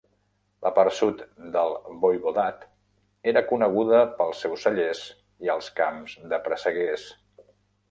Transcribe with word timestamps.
La 0.67 0.69
part 0.77 0.93
sud 0.99 1.19
del 1.55 1.75
Voivodat 2.05 2.63
era 3.33 3.45
coneguda 3.53 4.01
pels 4.23 4.41
seus 4.47 4.65
cellers 4.67 5.05
i 5.49 5.55
els 5.59 5.71
camps 5.83 6.19
de 6.35 6.43
presseguers. 6.51 7.09